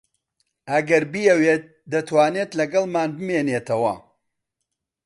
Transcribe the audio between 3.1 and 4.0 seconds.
بمێنێتەوە.